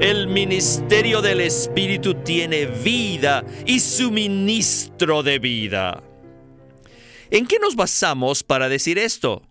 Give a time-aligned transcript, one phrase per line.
[0.00, 6.02] El ministerio del Espíritu tiene vida y suministro de vida.
[7.30, 9.42] ¿En qué nos basamos para decir esto?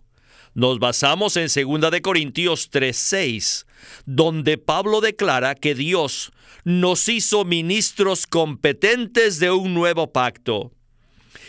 [0.54, 3.66] Nos basamos en 2 de Corintios 3:6,
[4.04, 6.30] donde Pablo declara que Dios
[6.62, 10.70] nos hizo ministros competentes de un nuevo pacto.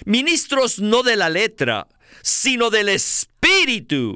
[0.06, 1.88] Ministros no de la letra,
[2.24, 4.16] sino del Espíritu.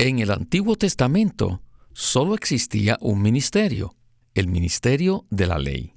[0.00, 1.60] En el Antiguo Testamento
[1.92, 3.96] solo existía un ministerio,
[4.34, 5.92] el ministerio de la ley.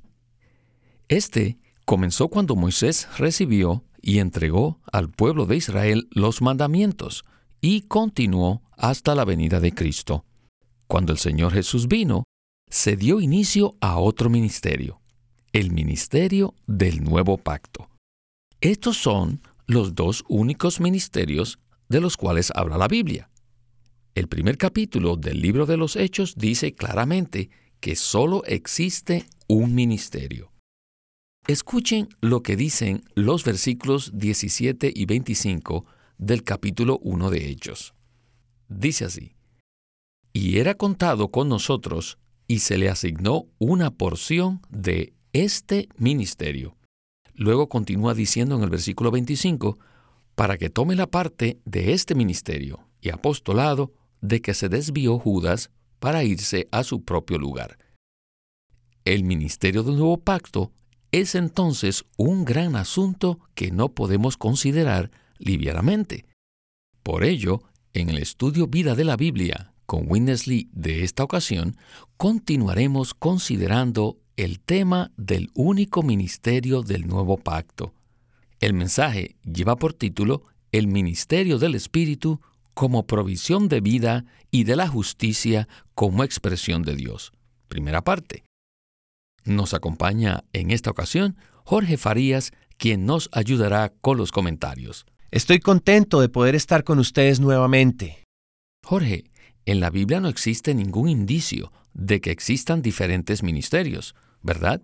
[1.07, 7.25] Este comenzó cuando Moisés recibió y entregó al pueblo de Israel los mandamientos
[7.61, 10.25] y continuó hasta la venida de Cristo.
[10.87, 12.23] Cuando el Señor Jesús vino,
[12.71, 14.99] se dio inicio a otro ministerio,
[15.53, 17.87] el ministerio del nuevo pacto.
[18.61, 23.30] Estos son los dos únicos ministerios de los cuales habla la Biblia.
[24.13, 30.51] El primer capítulo del libro de los Hechos dice claramente que solo existe un ministerio.
[31.47, 35.85] Escuchen lo que dicen los versículos 17 y 25
[36.17, 37.93] del capítulo 1 de Hechos.
[38.67, 39.33] Dice así,
[40.33, 42.17] y era contado con nosotros
[42.47, 46.75] y se le asignó una porción de este ministerio.
[47.33, 49.79] Luego continúa diciendo en el versículo 25,
[50.35, 55.71] para que tome la parte de este ministerio y apostolado de que se desvió Judas
[55.99, 57.77] para irse a su propio lugar.
[59.03, 60.71] El ministerio del nuevo pacto
[61.11, 66.25] es entonces un gran asunto que no podemos considerar livianamente.
[67.03, 71.75] Por ello, en el estudio Vida de la Biblia con Winnesley de esta ocasión,
[72.15, 77.93] continuaremos considerando el tema del único ministerio del nuevo pacto.
[78.61, 82.39] El mensaje lleva por título El ministerio del Espíritu
[82.73, 87.31] como provisión de vida y de la justicia como expresión de Dios.
[87.67, 88.43] Primera parte.
[89.43, 95.05] Nos acompaña en esta ocasión Jorge Farías, quien nos ayudará con los comentarios.
[95.31, 98.23] Estoy contento de poder estar con ustedes nuevamente.
[98.83, 99.25] Jorge,
[99.65, 104.81] en la Biblia no existe ningún indicio de que existan diferentes ministerios, ¿verdad?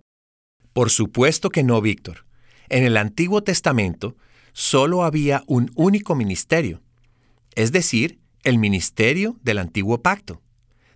[0.72, 2.26] Por supuesto que no, Víctor.
[2.68, 4.16] En el Antiguo Testamento
[4.52, 6.82] solo había un único ministerio,
[7.58, 10.40] es decir, el ministerio del Antiguo Pacto.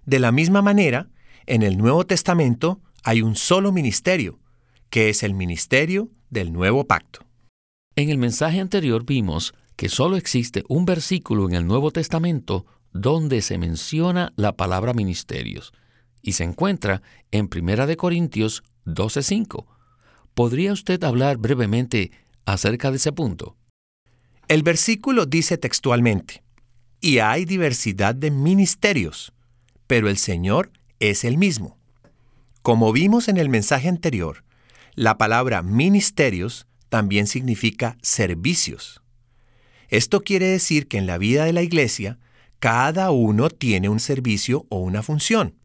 [0.07, 1.11] De la misma manera,
[1.45, 4.39] en el Nuevo Testamento hay un solo ministerio,
[4.89, 7.27] que es el ministerio del Nuevo Pacto.
[7.97, 13.43] En el mensaje anterior vimos que solo existe un versículo en el Nuevo Testamento donde
[13.43, 15.73] se menciona la palabra ministerios
[16.23, 17.03] y se encuentra
[17.33, 19.67] en 1 Corintios 12:5.
[20.35, 22.13] ¿Podría usted hablar brevemente
[22.45, 23.57] acerca de ese punto?
[24.47, 26.45] El versículo dice textualmente,
[27.03, 29.33] y hay diversidad de ministerios,
[29.89, 30.71] pero el Señor
[31.01, 31.77] es el mismo.
[32.63, 34.45] Como vimos en el mensaje anterior,
[34.95, 39.03] la palabra ministerios también significa servicios.
[39.89, 42.19] Esto quiere decir que en la vida de la iglesia,
[42.61, 45.57] cada uno tiene un servicio o una función.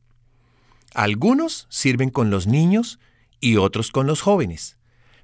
[0.95, 2.99] Algunos sirven con los niños
[3.39, 4.77] y otros con los jóvenes,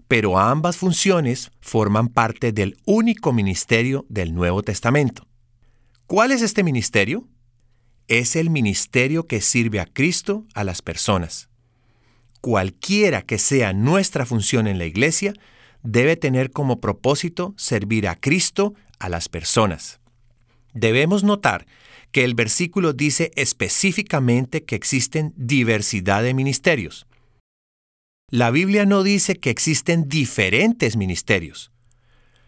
[0.08, 5.28] pero ambas funciones forman parte del único ministerio del Nuevo Testamento.
[6.14, 7.28] ¿Cuál es este ministerio?
[8.08, 11.50] Es el ministerio que sirve a Cristo a las personas.
[12.40, 15.34] Cualquiera que sea nuestra función en la iglesia,
[15.82, 20.02] debe tener como propósito servir a Cristo a las personas.
[20.76, 21.66] Debemos notar
[22.12, 27.08] que el versículo dice específicamente que existen diversidad de ministerios.
[28.30, 31.72] La Biblia no dice que existen diferentes ministerios.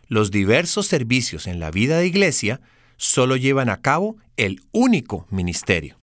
[0.08, 2.62] Los diversos servicios en la vida de iglesia
[2.98, 5.98] solo llevan a cabo el único ministerio.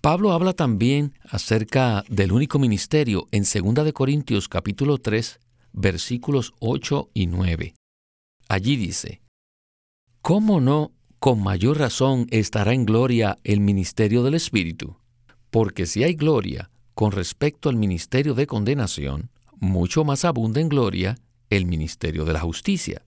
[0.00, 5.40] Pablo habla también acerca del único ministerio en 2 de Corintios capítulo 3,
[5.72, 7.74] versículos 8 y 9.
[8.48, 9.20] Allí dice,
[10.22, 14.96] ¿Cómo no con mayor razón estará en gloria el ministerio del Espíritu?
[15.50, 19.30] Porque si hay gloria con respecto al ministerio de condenación,
[19.60, 21.16] mucho más abunda en gloria
[21.50, 23.04] el ministerio de la justicia.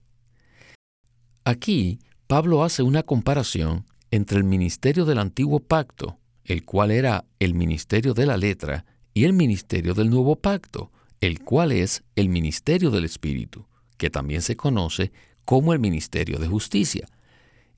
[1.44, 2.00] Aquí
[2.32, 8.14] Pablo hace una comparación entre el ministerio del antiguo pacto, el cual era el ministerio
[8.14, 10.90] de la letra, y el ministerio del nuevo pacto,
[11.20, 13.66] el cual es el ministerio del Espíritu,
[13.98, 15.12] que también se conoce
[15.44, 17.06] como el ministerio de justicia.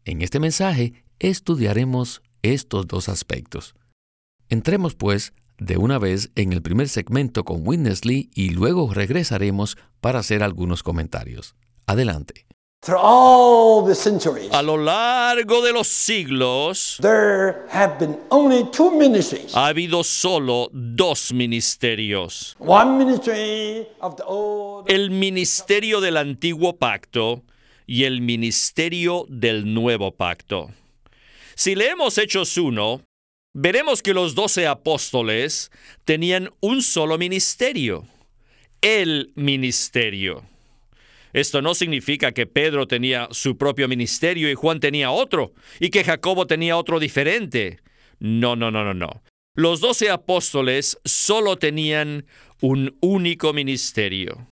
[0.04, 3.74] En este mensaje estudiaremos estos dos aspectos.
[4.50, 9.76] Entremos pues de una vez en el primer segmento con Witness Lee y luego regresaremos
[10.00, 11.56] para hacer algunos comentarios.
[11.86, 12.46] Adelante.
[14.52, 17.00] A lo largo de los siglos,
[19.54, 22.56] ha habido solo dos ministerios.
[24.86, 27.42] El ministerio del antiguo pacto
[27.86, 30.70] y el ministerio del nuevo pacto.
[31.54, 33.00] Si leemos Hechos 1,
[33.54, 35.70] veremos que los doce apóstoles
[36.04, 38.04] tenían un solo ministerio,
[38.82, 40.53] el ministerio.
[41.34, 46.04] Esto no significa que Pedro tenía su propio ministerio y Juan tenía otro, y que
[46.04, 47.80] Jacobo tenía otro diferente.
[48.20, 49.22] No, no, no, no, no.
[49.56, 52.26] Los doce apóstoles solo tenían
[52.60, 54.48] un único ministerio.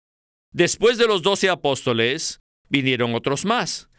[0.54, 2.40] Después de los doce apóstoles,
[2.70, 3.90] vinieron otros más,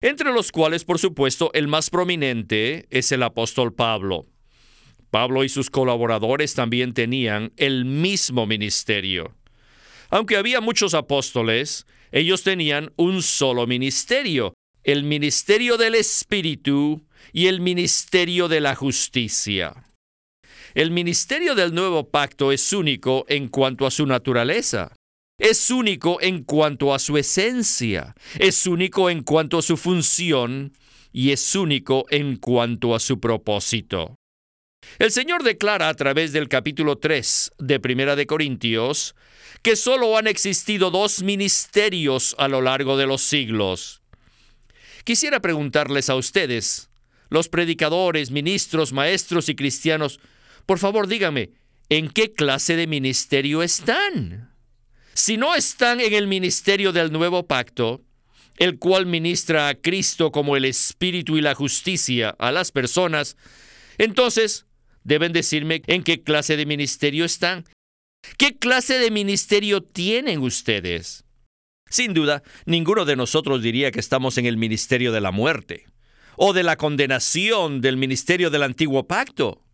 [0.00, 4.26] entre los cuales, por supuesto, el más prominente es el apóstol Pablo.
[5.10, 9.36] Pablo y sus colaboradores también tenían el mismo ministerio.
[10.08, 17.60] Aunque había muchos apóstoles, ellos tenían un solo ministerio, el ministerio del Espíritu y el
[17.60, 19.84] ministerio de la justicia.
[20.74, 24.94] El ministerio del nuevo pacto es único en cuanto a su naturaleza.
[25.38, 28.14] Es único en cuanto a su esencia.
[28.38, 30.72] Es único en cuanto a su función
[31.12, 34.19] y es único en cuanto a su propósito.
[35.00, 39.14] El Señor declara a través del capítulo 3 de Primera de Corintios
[39.62, 44.02] que solo han existido dos ministerios a lo largo de los siglos.
[45.04, 46.90] Quisiera preguntarles a ustedes,
[47.30, 50.20] los predicadores, ministros, maestros y cristianos,
[50.66, 51.52] por favor díganme,
[51.88, 54.52] ¿en qué clase de ministerio están?
[55.14, 58.02] Si no están en el ministerio del nuevo pacto,
[58.58, 63.38] el cual ministra a Cristo como el Espíritu y la justicia a las personas,
[63.96, 64.66] entonces
[65.04, 67.64] deben decirme en qué clase de ministerio están
[68.36, 71.24] ¿Qué clase de ministerio tienen ustedes?
[71.88, 75.86] Sin duda, ninguno de nosotros diría que estamos en el ministerio de la muerte
[76.36, 79.64] o de la condenación del ministerio del antiguo pacto.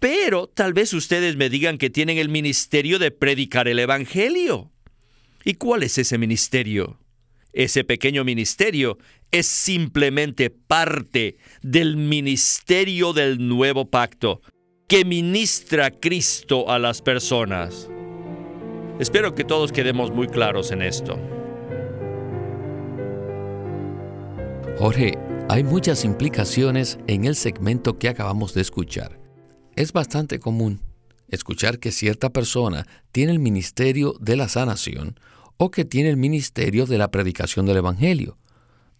[0.00, 4.70] Pero tal vez ustedes me digan que tienen el ministerio de predicar el Evangelio.
[5.44, 7.00] ¿Y cuál es ese ministerio?
[7.52, 8.98] Ese pequeño ministerio
[9.32, 14.40] es simplemente parte del ministerio del nuevo pacto,
[14.88, 17.90] que ministra Cristo a las personas.
[18.98, 21.18] Espero que todos quedemos muy claros en esto.
[24.78, 25.12] Jorge,
[25.50, 29.20] hay muchas implicaciones en el segmento que acabamos de escuchar.
[29.76, 30.80] Es bastante común
[31.28, 35.20] escuchar que cierta persona tiene el ministerio de la sanación
[35.58, 38.38] o que tiene el ministerio de la predicación del Evangelio.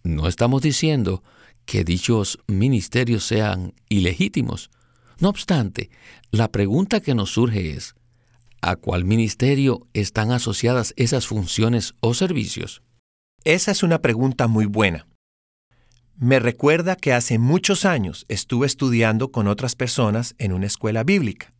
[0.03, 1.23] No estamos diciendo
[1.65, 4.69] que dichos ministerios sean ilegítimos,
[5.19, 5.89] no obstante,
[6.31, 7.95] la pregunta que nos surge es,
[8.61, 12.81] ¿a cuál ministerio están asociadas esas funciones o servicios?
[13.43, 15.07] Esa es una pregunta muy buena.
[16.17, 21.53] Me recuerda que hace muchos años estuve estudiando con otras personas en una escuela bíblica.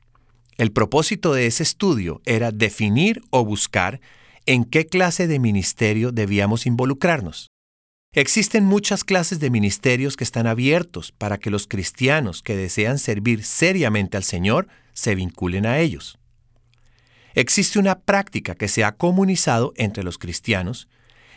[0.57, 4.01] El propósito de ese estudio era definir o buscar
[4.45, 7.49] en qué clase de ministerio debíamos involucrarnos.
[8.13, 13.43] Existen muchas clases de ministerios que están abiertos para que los cristianos que desean servir
[13.43, 16.17] seriamente al Señor se vinculen a ellos.
[17.35, 20.87] Existe una práctica que se ha comunizado entre los cristianos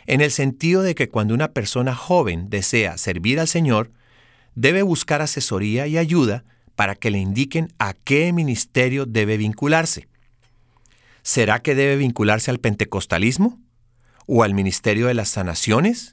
[0.07, 3.91] en el sentido de que cuando una persona joven desea servir al Señor,
[4.55, 6.43] debe buscar asesoría y ayuda
[6.75, 10.07] para que le indiquen a qué ministerio debe vincularse.
[11.21, 13.61] ¿Será que debe vincularse al pentecostalismo?
[14.25, 16.12] ¿O al ministerio de las sanaciones?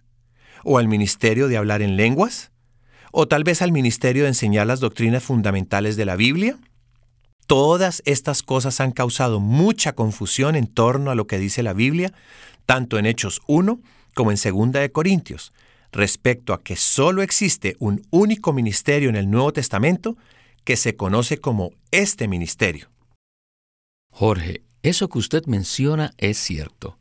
[0.64, 2.50] O al ministerio de hablar en lenguas,
[3.12, 6.58] o tal vez al ministerio de enseñar las doctrinas fundamentales de la Biblia.
[7.46, 12.12] Todas estas cosas han causado mucha confusión en torno a lo que dice la Biblia,
[12.66, 13.80] tanto en Hechos 1
[14.14, 15.52] como en 2 de Corintios,
[15.92, 20.16] respecto a que solo existe un único ministerio en el Nuevo Testamento
[20.64, 22.88] que se conoce como este ministerio.
[24.12, 26.98] Jorge, eso que usted menciona es cierto.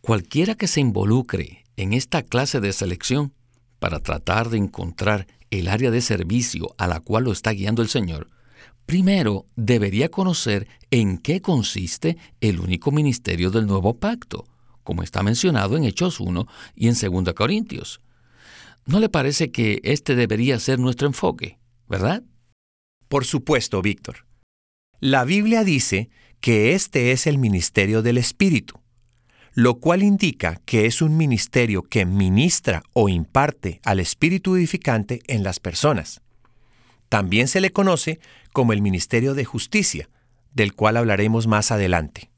[0.00, 3.32] Cualquiera que se involucre en esta clase de selección
[3.78, 7.88] para tratar de encontrar el área de servicio a la cual lo está guiando el
[7.88, 8.30] Señor,
[8.86, 14.46] primero debería conocer en qué consiste el único ministerio del nuevo pacto,
[14.82, 18.00] como está mencionado en Hechos 1 y en 2 Corintios.
[18.86, 22.22] ¿No le parece que este debería ser nuestro enfoque, verdad?
[23.08, 24.26] Por supuesto, Víctor.
[25.00, 28.80] La Biblia dice que este es el ministerio del Espíritu,
[29.54, 35.44] lo cual indica que es un ministerio que ministra o imparte al Espíritu edificante en
[35.44, 36.22] las personas.
[37.08, 38.18] También se le conoce
[38.52, 40.08] como el ministerio de justicia,
[40.52, 42.30] del cual hablaremos más adelante.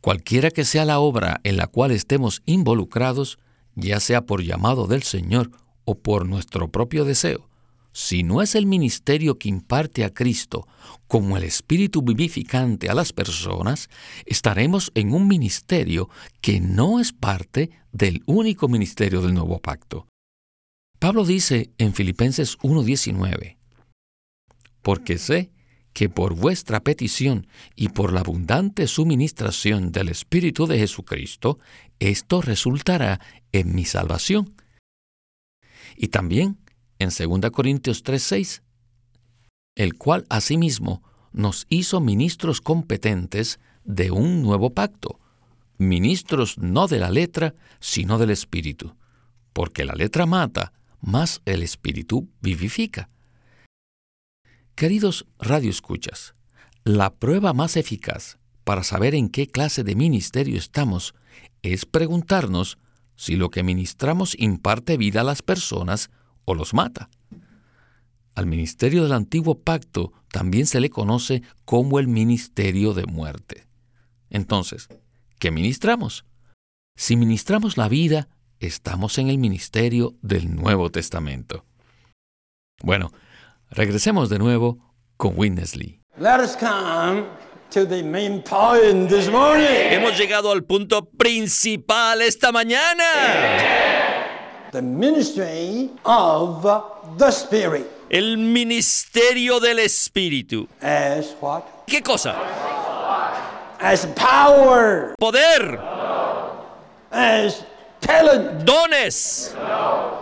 [0.00, 3.38] Cualquiera que sea la obra en la cual estemos involucrados,
[3.74, 5.50] ya sea por llamado del Señor
[5.84, 7.48] o por nuestro propio deseo,
[7.92, 10.66] si no es el ministerio que imparte a Cristo
[11.06, 13.88] como el Espíritu vivificante a las personas,
[14.24, 16.08] estaremos en un ministerio
[16.40, 20.08] que no es parte del único ministerio del nuevo pacto.
[20.98, 23.56] Pablo dice en Filipenses 1.19,
[24.82, 25.50] porque sé
[25.92, 27.46] que por vuestra petición
[27.76, 31.58] y por la abundante suministración del Espíritu de Jesucristo,
[31.98, 33.20] esto resultará
[33.52, 34.54] en mi salvación.
[35.96, 36.61] Y también
[37.02, 38.62] en 2 Corintios 3:6,
[39.74, 45.18] el cual asimismo nos hizo ministros competentes de un nuevo pacto,
[45.78, 48.94] ministros no de la letra, sino del Espíritu,
[49.52, 53.08] porque la letra mata, mas el Espíritu vivifica.
[54.74, 56.34] Queridos radioescuchas,
[56.84, 61.14] la prueba más eficaz para saber en qué clase de ministerio estamos
[61.62, 62.78] es preguntarnos
[63.16, 66.10] si lo que ministramos imparte vida a las personas
[66.44, 67.08] o los mata.
[68.34, 73.66] Al ministerio del antiguo pacto también se le conoce como el ministerio de muerte.
[74.30, 74.88] Entonces,
[75.38, 76.24] ¿qué ministramos?
[76.96, 78.28] Si ministramos la vida,
[78.60, 81.64] estamos en el ministerio del Nuevo Testamento.
[82.82, 83.12] Bueno,
[83.70, 84.78] regresemos de nuevo
[85.16, 86.00] con Witness Lee.
[89.94, 94.01] Hemos llegado al punto principal esta mañana.
[94.72, 96.62] The ministry of
[97.18, 97.86] the Spirit.
[98.10, 100.66] El ministerio del Espíritu.
[100.80, 101.86] As what?
[101.86, 102.34] ¿Qué cosa?
[103.78, 105.14] As power.
[105.18, 105.78] Poder.
[107.10, 107.64] As
[108.00, 108.64] talent.
[108.64, 109.54] Dones.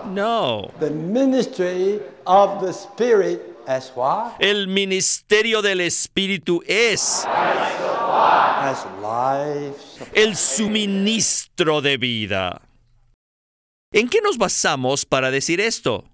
[0.07, 0.71] No.
[0.81, 4.35] The ministry of the Spirit as what?
[4.41, 10.11] El ministerio del Espíritu es As life.
[10.13, 12.61] el suministro de vida.
[13.93, 16.09] ¿En qué nos basamos para decir esto?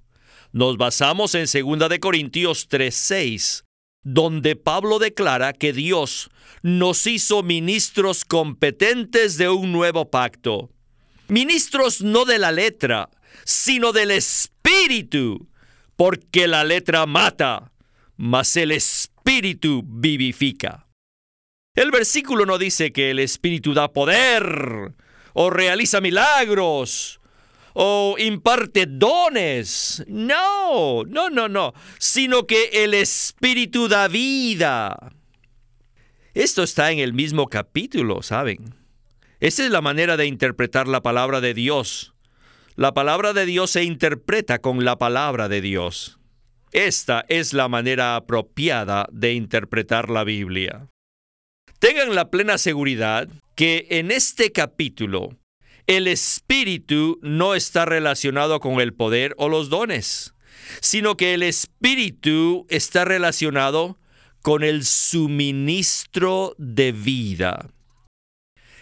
[0.53, 3.65] Nos basamos en 2 de Corintios 3:6,
[4.03, 6.31] donde Pablo declara que Dios
[6.63, 10.71] nos hizo ministros competentes de un nuevo pacto.
[11.29, 13.11] Ministros no de la letra,
[13.45, 15.47] sino del espíritu,
[15.97, 17.73] porque la letra mata,
[18.17, 20.87] mas el espíritu vivifica.
[21.75, 24.95] El versículo no dice que el espíritu da poder
[25.35, 27.21] o realiza milagros
[27.79, 30.03] o imparte dones.
[30.09, 35.13] No, no, no, no, sino que el Espíritu da vida.
[36.33, 38.75] Esto está en el mismo capítulo, ¿saben?
[39.41, 42.15] Esa es la manera de interpretar la palabra de Dios.
[42.77, 46.19] La palabra de Dios se interpreta con la palabra de Dios.
[46.73, 50.89] Esta es la manera apropiada de interpretar la Biblia.
[51.79, 55.37] Tengan la plena seguridad que en este capítulo
[55.87, 60.35] el espíritu no está relacionado con el poder o los dones,
[60.81, 63.99] sino que el espíritu está relacionado
[64.43, 67.71] con el suministro de vida.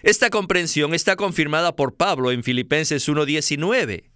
[0.03, 4.11] Esta comprensión está confirmada por Pablo en Filipenses 1.19,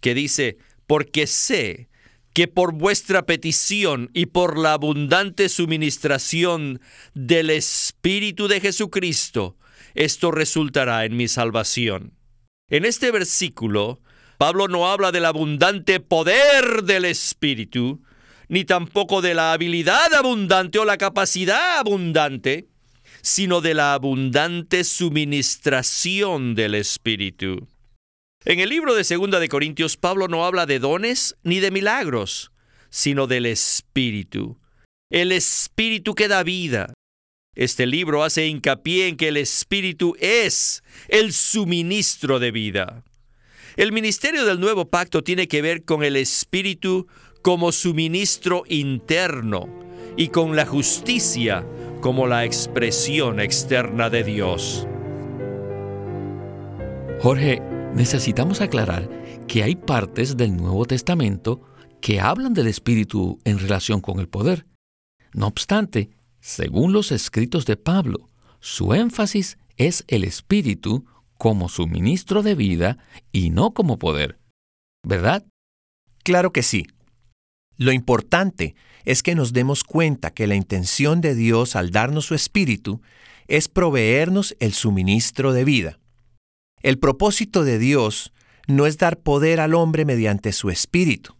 [0.00, 1.88] que dice, porque sé
[2.32, 6.80] que por vuestra petición y por la abundante suministración
[7.14, 9.56] del Espíritu de Jesucristo,
[9.94, 12.12] esto resultará en mi salvación.
[12.70, 14.00] En este versículo,
[14.38, 18.02] Pablo no habla del abundante poder del Espíritu,
[18.48, 22.68] ni tampoco de la habilidad abundante o la capacidad abundante,
[23.20, 27.68] sino de la abundante suministración del Espíritu.
[28.46, 32.50] En el libro de Segunda de Corintios, Pablo no habla de dones ni de milagros,
[32.90, 34.58] sino del Espíritu.
[35.10, 36.92] El Espíritu que da vida,
[37.54, 43.04] este libro hace hincapié en que el Espíritu es el suministro de vida.
[43.76, 47.06] El ministerio del nuevo pacto tiene que ver con el Espíritu
[47.42, 49.68] como suministro interno
[50.16, 51.66] y con la justicia
[52.00, 54.86] como la expresión externa de Dios.
[57.20, 57.60] Jorge,
[57.94, 59.08] necesitamos aclarar
[59.48, 61.62] que hay partes del Nuevo Testamento
[62.00, 64.66] que hablan del Espíritu en relación con el poder.
[65.32, 66.10] No obstante,
[66.44, 68.28] según los escritos de Pablo,
[68.60, 71.06] su énfasis es el Espíritu
[71.38, 72.98] como suministro de vida
[73.32, 74.38] y no como poder.
[75.02, 75.46] ¿Verdad?
[76.22, 76.86] Claro que sí.
[77.78, 78.74] Lo importante
[79.06, 83.00] es que nos demos cuenta que la intención de Dios al darnos su espíritu
[83.48, 85.98] es proveernos el suministro de vida.
[86.82, 88.34] El propósito de Dios
[88.68, 91.36] no es dar poder al hombre mediante su espíritu.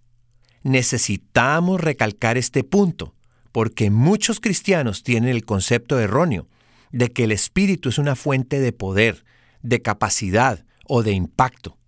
[0.62, 3.14] Necesitamos recalcar este punto,
[3.54, 6.49] porque muchos cristianos tienen el concepto erróneo
[6.90, 9.25] de que el espíritu es una fuente de poder,
[9.62, 11.78] de capacidad o de impacto.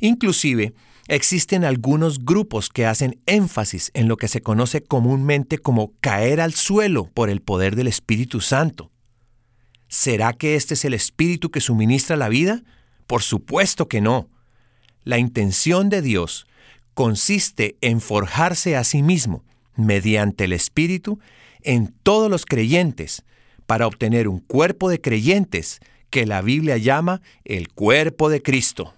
[0.00, 0.74] Inclusive,
[1.06, 6.54] existen algunos grupos que hacen énfasis en lo que se conoce comúnmente como caer al
[6.54, 8.90] suelo por el poder del Espíritu Santo.
[9.86, 12.64] ¿Será que este es el Espíritu que suministra la vida?
[13.06, 14.28] Por supuesto que no.
[15.04, 16.48] La intención de Dios
[16.94, 19.44] consiste en forjarse a sí mismo,
[19.76, 21.18] mediante el Espíritu,
[21.62, 23.24] en todos los creyentes,
[23.66, 28.94] para obtener un cuerpo de creyentes que la Biblia llama el cuerpo de Cristo.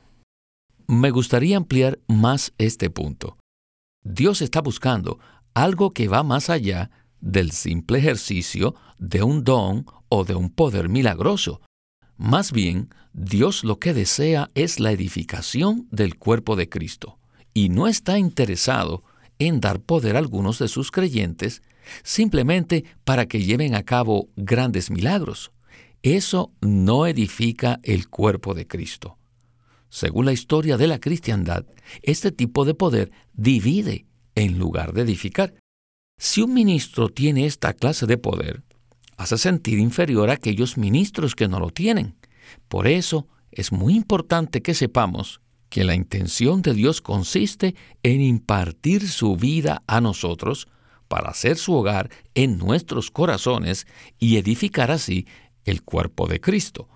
[0.86, 3.36] Me gustaría ampliar más este punto.
[4.02, 5.18] Dios está buscando
[5.54, 10.88] algo que va más allá del simple ejercicio de un don o de un poder
[10.88, 11.60] milagroso.
[12.16, 17.18] Más bien, Dios lo que desea es la edificación del cuerpo de Cristo,
[17.54, 19.04] y no está interesado
[19.46, 21.62] en dar poder a algunos de sus creyentes
[22.02, 25.52] simplemente para que lleven a cabo grandes milagros.
[26.02, 29.18] Eso no edifica el cuerpo de Cristo.
[29.88, 31.66] Según la historia de la cristiandad,
[32.02, 35.54] este tipo de poder divide en lugar de edificar.
[36.18, 38.62] Si un ministro tiene esta clase de poder,
[39.16, 42.16] hace sentir inferior a aquellos ministros que no lo tienen.
[42.68, 45.40] Por eso es muy importante que sepamos
[45.72, 50.68] que la intención de Dios consiste en impartir su vida a nosotros
[51.08, 53.86] para hacer su hogar en nuestros corazones
[54.18, 55.26] y edificar así
[55.64, 56.90] el cuerpo de Cristo.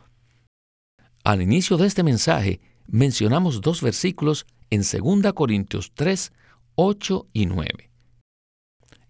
[1.25, 6.35] Al inicio de este mensaje, mencionamos dos versículos en 2 Corintios 3,
[6.75, 7.90] 8 y 9.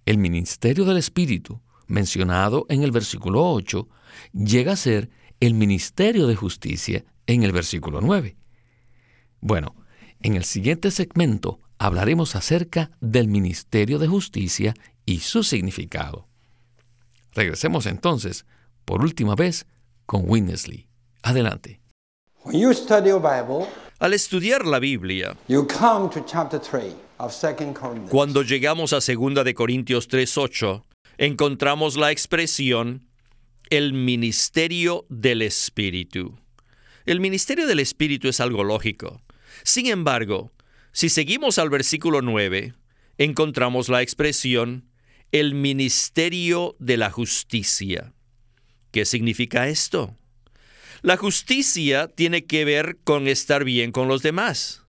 [0.05, 3.89] El ministerio del Espíritu, mencionado en el versículo 8,
[4.33, 8.37] llega a ser el ministerio de justicia en el versículo 9.
[9.47, 9.77] Bueno,
[10.25, 16.27] en el siguiente segmento hablaremos acerca del ministerio de justicia y su significado.
[17.33, 18.45] Regresemos entonces,
[18.85, 19.69] por última vez,
[20.05, 20.89] con Winnesley.
[21.23, 21.81] Adelante.
[22.43, 23.69] When you study your Bible,
[24.01, 28.11] Al estudiar la Biblia, you come to chapter 3 of 2 Corinthians.
[28.11, 30.83] cuando llegamos a 2 de Corintios 3:8,
[31.19, 33.07] encontramos la expresión
[33.71, 36.37] el ministerio del Espíritu.
[37.05, 39.23] El ministerio del Espíritu es algo lógico.
[39.63, 40.53] Sin embargo,
[40.93, 42.75] si seguimos al versículo 9,
[43.19, 44.91] encontramos la expresión
[45.33, 48.15] el ministerio de la justicia.
[48.93, 50.17] ¿Qué significa esto?
[51.03, 54.85] La justicia tiene que ver con estar bien con los demás.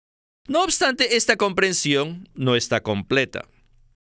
[0.47, 3.47] No obstante, esta comprensión no está completa.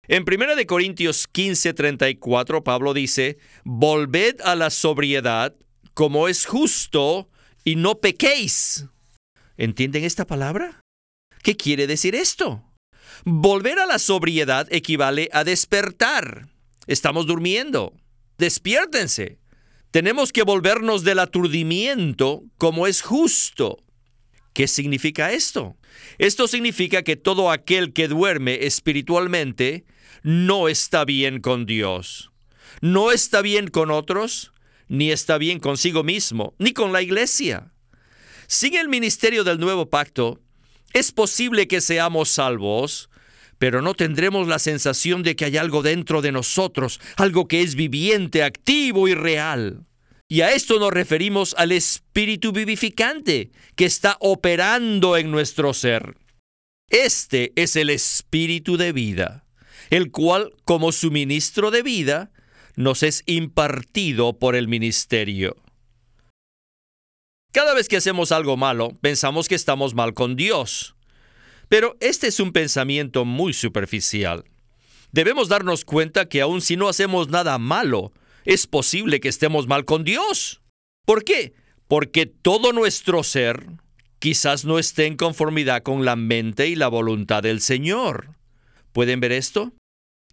[0.08, 5.56] En 1 de Corintios 15:34 Pablo dice, "Volved a la sobriedad
[5.94, 7.30] como es justo
[7.64, 8.86] y no pequéis."
[9.58, 10.82] ¿Entienden esta palabra?
[11.42, 12.64] ¿Qué quiere decir esto?
[13.24, 16.48] Volver a la sobriedad equivale a despertar.
[16.88, 17.94] Estamos durmiendo.
[18.38, 19.40] Despiértense.
[19.92, 23.78] Tenemos que volvernos del aturdimiento como es justo.
[24.54, 25.78] ¿Qué significa esto?
[26.18, 29.86] Esto significa que todo aquel que duerme espiritualmente
[30.24, 32.32] no está bien con Dios.
[32.82, 34.52] No está bien con otros,
[34.88, 37.75] ni está bien consigo mismo, ni con la iglesia.
[38.48, 40.42] Sin el ministerio del nuevo pacto,
[40.94, 43.10] es posible que seamos salvos,
[43.58, 47.76] pero no tendremos la sensación de que hay algo dentro de nosotros, algo que es
[47.76, 49.86] viviente, activo y real.
[50.28, 56.18] Y a esto nos referimos al espíritu vivificante que está operando en nuestro ser.
[56.90, 59.46] Este es el espíritu de vida,
[59.90, 62.32] el cual, como suministro de vida,
[62.76, 65.56] nos es impartido por el ministerio.
[67.56, 70.94] Cada vez que hacemos algo malo, pensamos que estamos mal con Dios.
[71.70, 74.44] Pero este es un pensamiento muy superficial.
[75.14, 78.12] Debemos darnos cuenta que aun si no hacemos nada malo,
[78.44, 80.62] es posible que estemos mal con Dios.
[81.06, 81.54] ¿Por qué?
[81.88, 83.68] Porque todo nuestro ser
[84.20, 88.32] quizás no esté en conformidad con la mente y la voluntad del Señor.
[88.92, 89.72] ¿Pueden ver esto?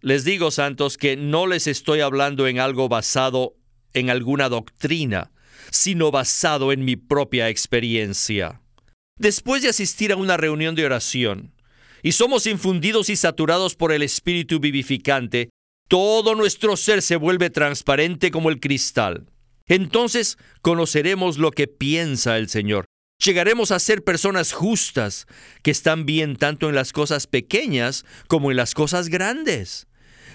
[0.01, 3.55] Les digo, santos, que no les estoy hablando en algo basado
[3.93, 5.31] en alguna doctrina,
[5.73, 8.61] sino basado en mi propia experiencia.
[9.17, 11.51] Después de asistir a una reunión de oración,
[12.03, 15.49] y somos infundidos y saturados por el Espíritu vivificante,
[15.87, 19.25] todo nuestro ser se vuelve transparente como el cristal.
[19.65, 22.85] Entonces conoceremos lo que piensa el Señor.
[23.23, 25.25] Llegaremos a ser personas justas,
[25.63, 29.87] que están bien tanto en las cosas pequeñas como en las cosas grandes.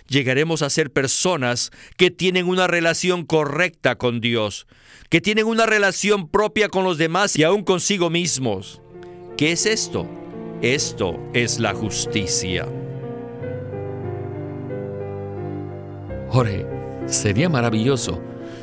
[0.08, 4.66] Llegaremos a ser personas que tienen una relación correcta con Dios,
[5.08, 8.82] que tienen una relación propia con los demás y aún consigo mismos.
[9.36, 10.08] ¿Qué es esto?
[10.62, 12.66] Esto es la justicia.
[16.30, 16.66] Jorge,
[17.06, 18.20] sería maravilloso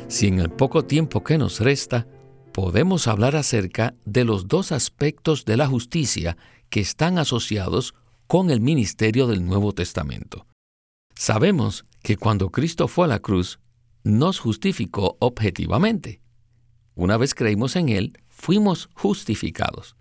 [0.08, 2.06] si en el poco tiempo que nos resta
[2.52, 6.36] podemos hablar acerca de los dos aspectos de la justicia
[6.70, 7.94] que están asociados
[8.26, 10.46] con el ministerio del Nuevo Testamento.
[11.18, 13.58] Sabemos que cuando Cristo fue a la cruz,
[14.04, 16.20] nos justificó objetivamente.
[16.94, 19.96] Una vez creímos en Él, fuimos justificados.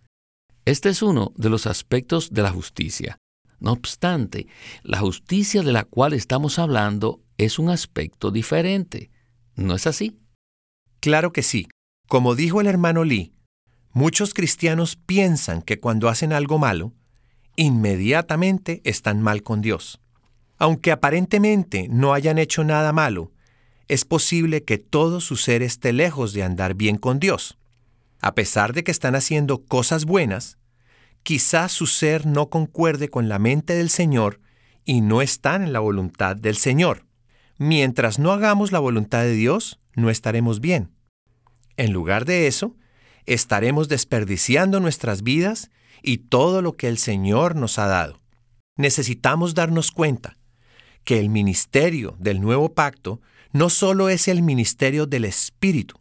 [0.66, 3.18] Este es uno de los aspectos de la justicia.
[3.62, 4.48] No obstante,
[4.84, 9.10] la justicia de la cual estamos hablando es un aspecto diferente.
[9.56, 10.20] ¿No es así?
[11.00, 11.68] Claro que sí.
[12.10, 13.34] Como dijo el hermano Lee,
[13.94, 16.94] muchos cristianos piensan que cuando hacen algo malo,
[17.56, 20.02] inmediatamente están mal con Dios.
[20.58, 23.32] Aunque aparentemente no hayan hecho nada malo,
[23.88, 27.58] es posible que todo su ser esté lejos de andar bien con Dios.
[28.22, 30.58] A pesar de que están haciendo cosas buenas,
[31.24, 34.40] quizás su ser no concuerde con la mente del Señor
[34.86, 37.06] y no están en la voluntad del Señor.
[37.58, 40.92] Mientras no hagamos la voluntad de Dios, no estaremos bien.
[41.78, 42.76] En lugar de eso,
[43.26, 45.70] estaremos desperdiciando nuestras vidas
[46.02, 48.22] y todo lo que el Señor nos ha dado.
[48.78, 50.38] Necesitamos darnos cuenta
[51.06, 53.22] que el ministerio del nuevo pacto
[53.54, 55.98] no solo es el ministerio del Espíritu,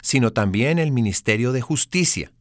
[0.00, 2.32] sino también el ministerio de justicia.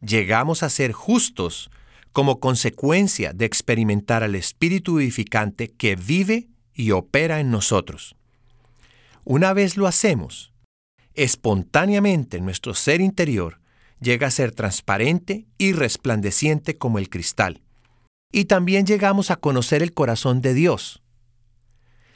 [0.00, 1.70] Llegamos a ser justos
[2.12, 8.16] como consecuencia de experimentar al Espíritu vivificante que vive y opera en nosotros.
[9.24, 10.52] Una vez lo hacemos,
[11.14, 13.60] espontáneamente nuestro ser interior
[14.00, 17.60] llega a ser transparente y resplandeciente como el cristal.
[18.32, 21.02] Y también llegamos a conocer el corazón de Dios.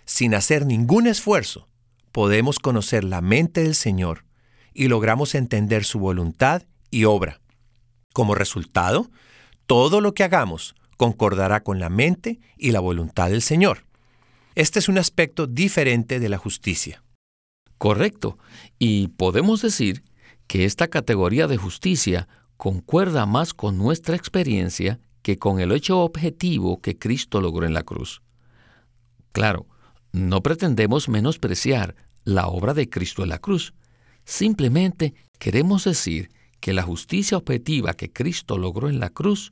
[0.05, 1.69] Sin hacer ningún esfuerzo,
[2.13, 4.25] podemos conocer la mente del Señor
[4.73, 7.41] y logramos entender su voluntad y obra.
[8.13, 9.11] Como resultado,
[9.67, 13.85] todo lo que hagamos concordará con la mente y la voluntad del Señor.
[14.55, 17.03] Este es un aspecto diferente de la justicia.
[17.79, 18.39] Correcto.
[18.79, 20.05] Y podemos decir
[20.47, 26.81] que esta categoría de justicia concuerda más con nuestra experiencia que con el hecho objetivo
[26.81, 28.23] que Cristo logró en la cruz.
[29.33, 29.67] Claro,
[30.15, 33.75] no pretendemos menospreciar la obra de Cristo en la cruz.
[34.25, 39.51] Simplemente queremos decir que la justicia objetiva que Cristo logró en la cruz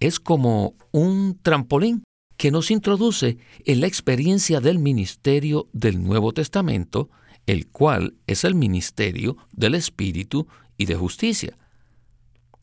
[0.00, 2.04] es como un trampolín
[2.36, 7.08] que nos introduce en la experiencia del ministerio del Nuevo Testamento,
[7.46, 10.46] el cual es el ministerio del Espíritu
[10.76, 11.56] y de justicia.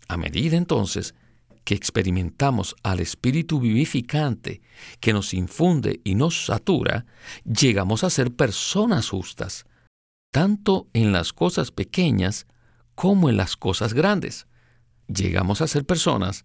[0.07, 1.15] A medida entonces
[1.69, 4.63] que experimentamos al Espíritu vivificante
[4.99, 7.05] que nos infunde y nos satura,
[7.45, 9.65] llegamos a ser personas justas,
[10.31, 12.47] tanto en las cosas pequeñas
[12.95, 14.47] como en las cosas grandes.
[15.07, 16.43] Llegamos a ser personas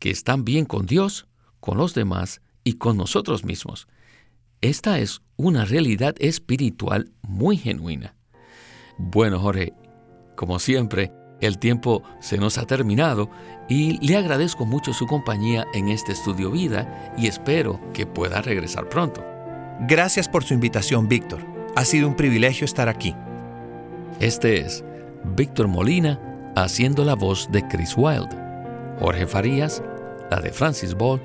[0.00, 1.28] que están bien con Dios,
[1.60, 3.86] con los demás y con nosotros mismos.
[4.60, 8.16] Esta es una realidad espiritual muy genuina.
[8.98, 9.72] Bueno, Jorge,
[10.34, 13.30] como siempre, el tiempo se nos ha terminado
[13.68, 18.88] y le agradezco mucho su compañía en este estudio vida y espero que pueda regresar
[18.88, 19.24] pronto.
[19.80, 21.40] Gracias por su invitación, Víctor.
[21.76, 23.14] Ha sido un privilegio estar aquí.
[24.20, 24.84] Este es
[25.36, 26.20] Víctor Molina
[26.56, 28.36] haciendo la voz de Chris Wilde,
[29.00, 29.82] Jorge Farías,
[30.30, 31.20] la de Francis Ball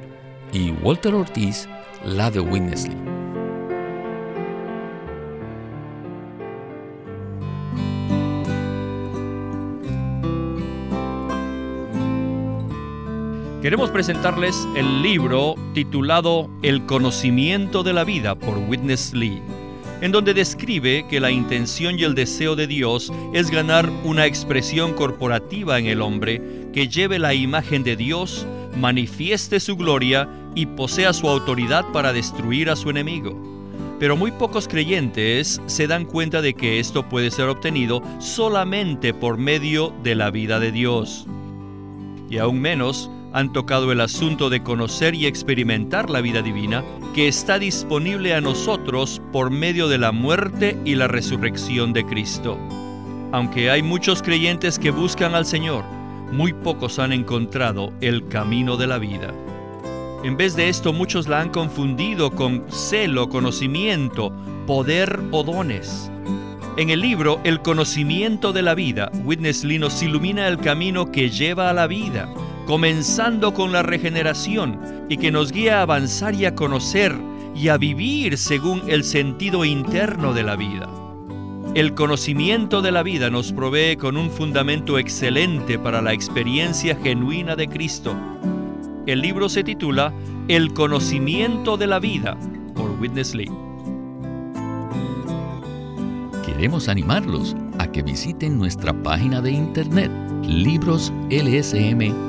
[0.52, 1.68] y Walter Ortiz
[2.04, 2.98] la de Winnesley.
[13.62, 19.42] Queremos presentarles el libro titulado El conocimiento de la vida por Witness Lee,
[20.00, 24.94] en donde describe que la intención y el deseo de Dios es ganar una expresión
[24.94, 26.42] corporativa en el hombre
[26.72, 32.70] que lleve la imagen de Dios, manifieste su gloria y posea su autoridad para destruir
[32.70, 33.38] a su enemigo.
[34.00, 39.38] Pero muy pocos creyentes se dan cuenta de que esto puede ser obtenido solamente por
[39.38, 41.28] medio de la vida de Dios.
[42.30, 47.28] Y aún menos han tocado el asunto de conocer y experimentar la vida divina que
[47.28, 52.58] está disponible a nosotros por medio de la muerte y la resurrección de Cristo.
[53.32, 55.84] Aunque hay muchos creyentes que buscan al Señor,
[56.32, 59.34] muy pocos han encontrado el camino de la vida.
[60.24, 64.34] En vez de esto, muchos la han confundido con celo, conocimiento,
[64.68, 66.12] poder o dones.
[66.78, 71.30] En el libro El conocimiento de la vida, Witness Lee nos ilumina el camino que
[71.30, 72.30] lleva a la vida,
[72.70, 74.80] comenzando con la regeneración
[75.10, 77.16] y que nos guía a avanzar y a conocer
[77.56, 80.88] y a vivir según el sentido interno de la vida.
[81.74, 87.56] El conocimiento de la vida nos provee con un fundamento excelente para la experiencia genuina
[87.56, 88.16] de Cristo.
[89.08, 90.14] El libro se titula
[90.48, 92.38] El conocimiento de la vida
[92.76, 93.50] por Witness Lee.
[96.46, 100.12] Queremos animarlos a que visiten nuestra página de internet
[100.44, 102.29] libroslsm.com.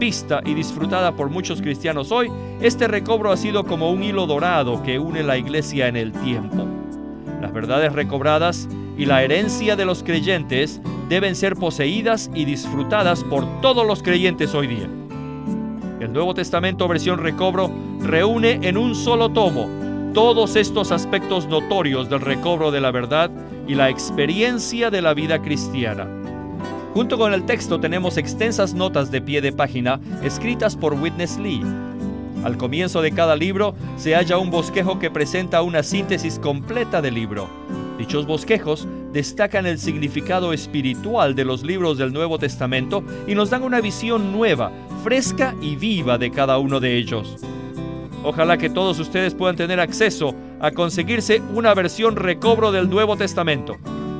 [0.00, 2.28] vista y disfrutada por muchos cristianos hoy,
[2.60, 6.66] este recobro ha sido como un hilo dorado que une la iglesia en el tiempo.
[7.40, 13.60] Las verdades recobradas y la herencia de los creyentes deben ser poseídas y disfrutadas por
[13.60, 14.88] todos los creyentes hoy día.
[16.00, 19.68] El Nuevo Testamento versión recobro reúne en un solo tomo
[20.14, 23.30] todos estos aspectos notorios del recobro de la verdad
[23.68, 26.19] y la experiencia de la vida cristiana.
[26.92, 31.62] Junto con el texto tenemos extensas notas de pie de página escritas por Witness Lee.
[32.42, 37.14] Al comienzo de cada libro se halla un bosquejo que presenta una síntesis completa del
[37.14, 37.48] libro.
[37.96, 43.62] Dichos bosquejos destacan el significado espiritual de los libros del Nuevo Testamento y nos dan
[43.62, 44.72] una visión nueva,
[45.04, 47.36] fresca y viva de cada uno de ellos.
[48.24, 53.76] Ojalá que todos ustedes puedan tener acceso a conseguirse una versión recobro del Nuevo Testamento.